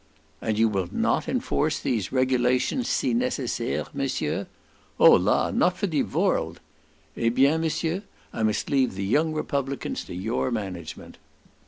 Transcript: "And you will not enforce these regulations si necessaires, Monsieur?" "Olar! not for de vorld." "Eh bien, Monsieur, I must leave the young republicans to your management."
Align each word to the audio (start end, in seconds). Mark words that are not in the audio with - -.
"And 0.41 0.57
you 0.57 0.67
will 0.67 0.89
not 0.91 1.29
enforce 1.29 1.77
these 1.77 2.11
regulations 2.11 2.89
si 2.89 3.13
necessaires, 3.13 3.93
Monsieur?" 3.93 4.47
"Olar! 4.99 5.53
not 5.53 5.77
for 5.77 5.85
de 5.85 6.01
vorld." 6.01 6.57
"Eh 7.15 7.29
bien, 7.29 7.61
Monsieur, 7.61 8.01
I 8.33 8.41
must 8.41 8.67
leave 8.71 8.95
the 8.95 9.05
young 9.05 9.31
republicans 9.31 10.03
to 10.05 10.15
your 10.15 10.49
management." 10.49 11.19